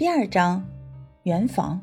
[0.00, 0.64] 第二章，
[1.24, 1.78] 圆房。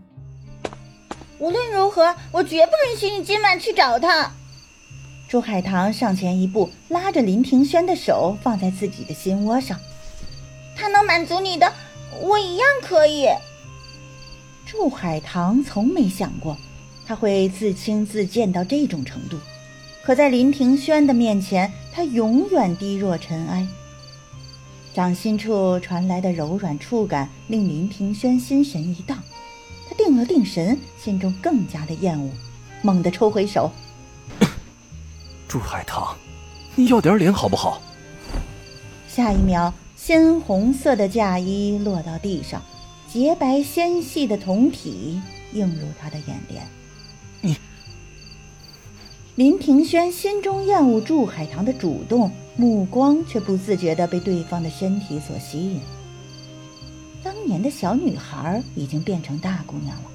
[1.37, 4.31] 无论如何，我绝不允许你今晚去找他。
[5.29, 9.79] 朱海棠上前一步，拉着林庭轩的手放在自己的心窝上。
[10.75, 11.71] 他能满足你的，
[12.19, 13.27] 我一样可以。
[14.65, 16.57] 祝海棠从没想过，
[17.05, 19.37] 他会自轻自贱到这种程度。
[20.03, 23.67] 可在林庭轩的面前，他永远低若尘埃。
[24.97, 29.15] 掌心处传来的柔软触感令林庭轩心神一荡，
[29.87, 32.31] 他定了定神，心中更加的厌恶，
[32.81, 33.69] 猛地抽回手。
[35.47, 36.17] 朱海棠，
[36.73, 37.79] 你要点脸好不好？
[39.07, 42.59] 下一秒，鲜红色的嫁衣落到地上，
[43.07, 45.21] 洁白纤细的胴体
[45.53, 46.67] 映入他的眼帘。
[49.39, 52.31] 你，林庭轩心中厌恶祝海棠的主动。
[52.59, 55.79] 目光却不自觉地被对方的身体所吸引。
[57.23, 60.09] 当年的小女孩已经变成大姑娘了，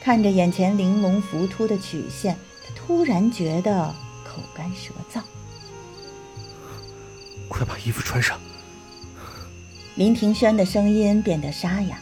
[0.00, 2.34] 看着眼前玲珑浮凸的曲线，
[2.66, 5.20] 她突然觉得口干舌燥。
[7.46, 8.40] 快把衣服穿上。
[9.96, 12.00] 林庭轩的声音变得沙哑。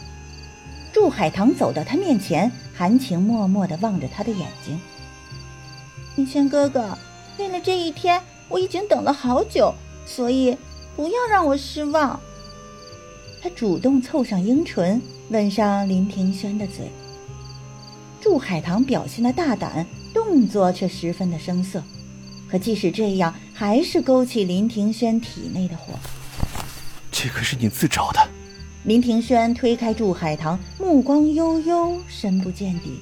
[0.93, 4.79] 祝海棠走到他面前，含情脉脉地望着他的眼睛
[6.19, 6.97] ：“庭轩哥哥，
[7.37, 9.71] 为了这一天。”我已经等了好久，
[10.07, 10.57] 所以
[10.95, 12.19] 不要让我失望。
[13.43, 16.89] 他主动凑上樱唇，吻上林庭轩的嘴。
[18.19, 21.83] 祝海棠表现的大胆，动作却十分的生涩，
[22.49, 25.93] 可即使这样，还是勾起林庭轩体内的火。
[27.11, 28.19] 这可是你自找的。
[28.83, 32.99] 林庭轩推开祝海棠，目光悠悠，深不见底。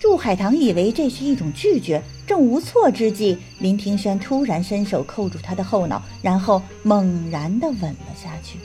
[0.00, 8.58] 祝海棠以为这是一种拒绝，正无措之际，林庭轩突然伸手扣住她的后脑，然后猛然地吻了下去。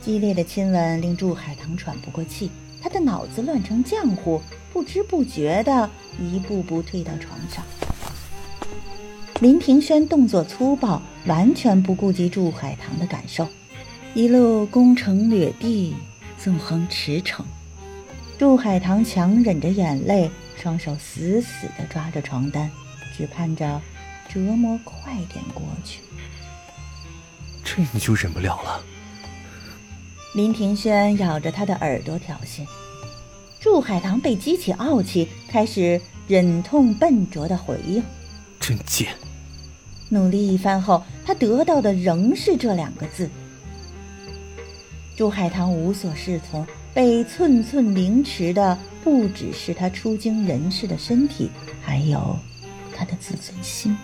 [0.00, 2.50] 激烈的亲吻令祝海棠喘不过气，
[2.82, 4.40] 她的脑子乱成浆糊，
[4.72, 7.62] 不知不觉地一步步退到床上。
[9.40, 13.46] 林庭轩动作粗暴，完全不顾及祝海棠的感受，
[14.14, 15.94] 一路攻城掠地，
[16.38, 17.42] 纵横驰骋。
[18.38, 22.70] 祝海棠强忍着眼泪，双手死死地抓着床单，
[23.16, 23.80] 只盼着
[24.28, 26.00] 折磨快点过去。
[27.62, 28.82] 这你就忍不了了？
[30.34, 32.66] 林庭轩咬着他的耳朵挑衅。
[33.60, 38.02] 祝海棠被激起傲气，开始忍痛笨拙的回应
[38.58, 39.14] ：“真贱！”
[40.10, 43.30] 努力一番后，他得到的仍是这两个字。
[45.16, 46.66] 祝海棠无所适从。
[46.94, 52.36] 被寸寸凌迟的不只是他出京人士的身体，还有
[52.94, 53.96] 他的自尊心。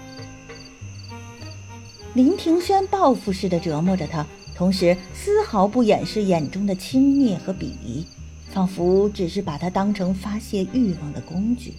[2.14, 8.06] 林庭轩报复似的折磨着他，同时丝毫不掩饰眼中的轻蔑和鄙夷，
[8.50, 11.74] 仿佛只是把他当成发泄欲望的工具。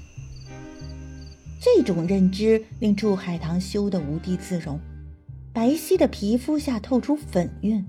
[1.59, 4.79] 这种认知令祝海棠羞得无地自容，
[5.51, 7.83] 白皙的皮肤下透出粉晕。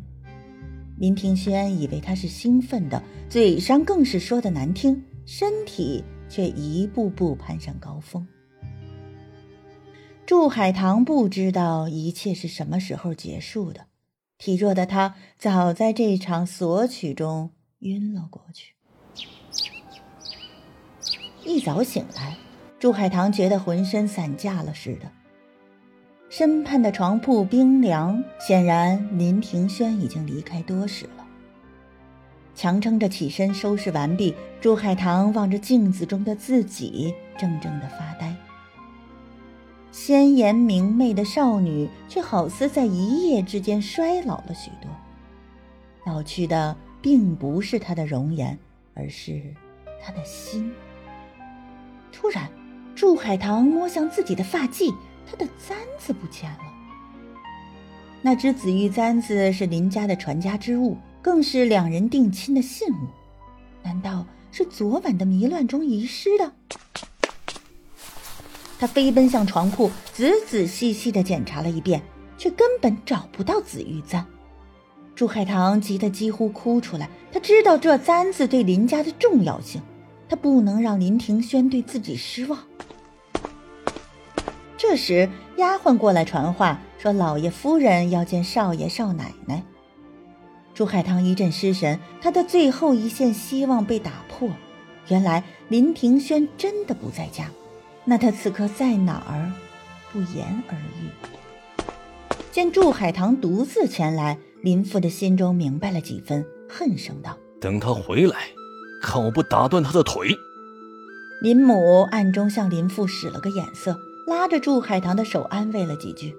[1.00, 8.28] 林庭轩以为他是兴奋的，嘴上更是说的难听，身体却一步步攀上高峰。
[10.27, 13.87] 祝海棠不知道一切是什么时候结束的，
[14.37, 18.75] 体弱的他早在这场索取中晕了过去。
[21.47, 22.37] 一早醒来，
[22.78, 25.11] 祝海棠觉得浑身散架了似的。
[26.30, 31.26] 身畔的床铺冰凉，显然林庭轩已经离开多时了。
[32.54, 38.32] 强撑着起身收拾完毕，朱海棠望着镜子中的自己，怔怔的发呆。
[39.90, 44.88] 鲜颜明媚的少女，却好似在一夜之间衰老了许多。
[46.06, 48.56] 老去的并不是她的容颜，
[48.94, 49.42] 而是
[50.00, 50.72] 她的心。
[52.12, 52.48] 突然，
[52.94, 54.94] 祝海棠摸向自己的发髻。
[55.30, 56.58] 他的簪子不见了。
[58.20, 63.06] 那只紫玉簪子是林家的传家之物，更是两人定亲的信物。
[63.82, 66.52] 难道是昨晚的迷乱中遗失的？
[68.78, 72.02] 他飞奔向床铺，仔仔细细的检查了一遍，
[72.37, 74.26] 却根本找不到紫玉簪。
[75.14, 77.08] 朱海棠急得几乎哭出来。
[77.32, 79.81] 他知道这簪子对林家的重要性，
[80.28, 82.58] 他不能让林庭轩对自己失望。
[84.82, 85.29] 这时，
[85.59, 89.62] 丫鬟过来传话，说老爷夫人要见少爷少奶奶。
[90.73, 94.49] 朱海棠一阵失神，他的最后一线希望被打破。
[95.09, 97.50] 原来林庭轩真的不在家，
[98.06, 99.53] 那他此刻在哪儿？
[100.11, 101.85] 不言而喻。
[102.50, 108.38] 见祝海棠独自前来，林父的心中明白了几分，恨声道：“等他回来，
[109.03, 110.35] 看我不打断他的腿！”
[111.44, 113.94] 林母暗中向林父使了个眼色，
[114.26, 116.37] 拉着祝海棠的手安慰了几句。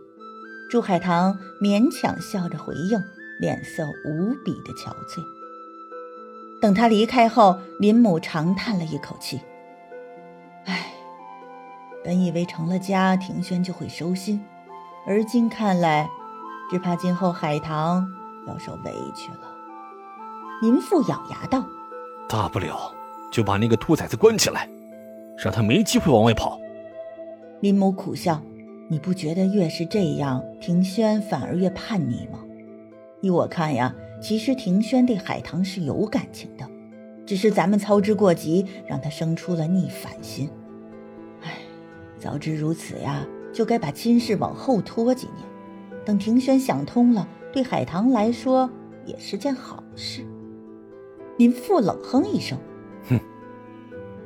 [0.69, 2.99] 祝海棠勉强笑着回应，
[3.39, 5.21] 脸色无比的憔悴。
[6.61, 9.41] 等他离开后，林母长叹了一口气
[10.65, 10.93] ：“唉，
[12.03, 14.41] 本以为成了家，庭轩就会收心，
[15.05, 16.09] 而今看来……”
[16.71, 18.07] 只怕今后海棠
[18.47, 19.53] 要受委屈了。
[20.61, 21.65] 林父咬牙道
[22.29, 22.95] ：“大不了
[23.29, 24.69] 就把那个兔崽子关起来，
[25.43, 26.57] 让他没机会往外跑。”
[27.61, 28.41] 林母苦笑
[28.89, 32.39] ：“你不觉得越是这样，庭轩反而越叛逆吗？
[33.21, 36.67] 依我看呀，其实庭轩对海棠是有感情的，
[37.23, 40.49] 只是咱们操之过急，让他生出了逆反心。
[41.43, 41.59] 唉，
[42.17, 43.23] 早知如此呀，
[43.53, 45.37] 就该把亲事往后拖几年。”
[46.03, 48.67] 等庭轩想通了，对海棠来说
[49.05, 50.25] 也是件好事。
[51.37, 52.57] 林父冷哼一声
[53.07, 53.19] ：“哼，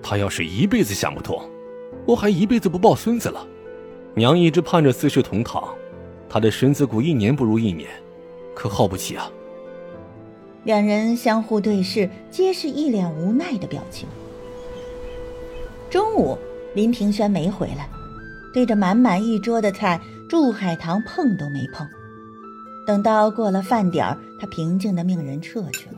[0.01, 1.37] 他要是一辈子想不通，
[2.05, 3.45] 我还一辈子不抱孙子了。
[4.13, 5.67] 娘一直盼着四世同堂，
[6.29, 7.89] 她的身子骨一年不如一年，
[8.55, 9.29] 可耗不起啊。”
[10.63, 14.07] 两人相互对视，皆是一脸无奈的表情。
[15.89, 16.37] 中午，
[16.73, 17.89] 林庭轩没回来，
[18.53, 20.01] 对着满满一桌的菜。
[20.27, 21.87] 祝海棠碰都没碰，
[22.87, 25.95] 等到过了饭点儿，他平静的命人撤去了。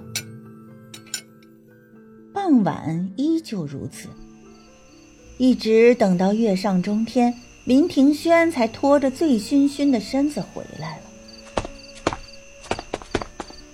[2.33, 4.09] 傍晚依旧如此，
[5.37, 11.03] 一直等到月上中天，林庭轩才拖着醉醺醺的身子回来了。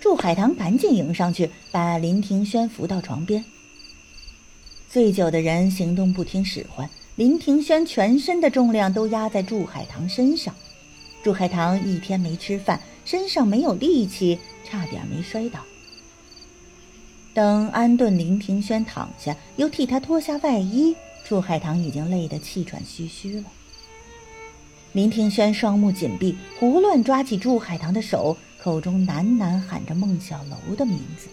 [0.01, 3.45] 祝海棠赶紧迎上去，把林庭轩扶到床边。
[4.89, 6.89] 醉酒的人行动不听使唤。
[7.15, 10.53] 林庭轩全身的重量都压在祝海棠身上，
[11.23, 15.61] 祝海棠一天没吃饭，身上没有力气，差点没摔倒。
[17.33, 20.95] 等安顿林庭轩躺下，又替他脱下外衣，
[21.33, 23.45] 祝海棠已经累得气喘吁吁了。
[24.91, 31.27] 林庭轩双目紧闭，胡乱抓起祝海棠的手，口中喃喃喊着孟小楼的名字，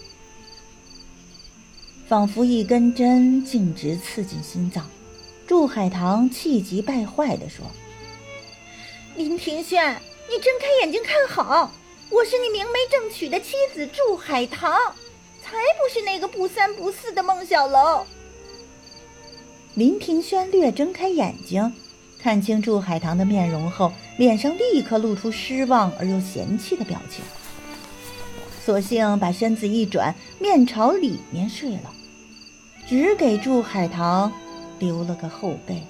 [2.09, 4.89] 仿佛一根针径直刺进心脏。
[5.47, 7.67] 祝海棠气急败坏地说
[9.19, 10.01] ：“林庭轩，
[10.31, 11.71] 你睁开眼睛看好，
[12.09, 14.73] 我是你明媒正娶的妻子祝海棠，
[15.43, 18.07] 才不是那个不三不四的孟小楼。”
[19.75, 21.73] 林庭轩略睁开眼睛，
[22.19, 27.25] 看清祝海棠的面容后，脸上立刻露出失望而又嫌弃的表情，
[28.65, 31.93] 索性把身子一转，面朝里面睡了，
[32.89, 34.33] 只给祝海棠。
[34.81, 35.83] 留了个后背。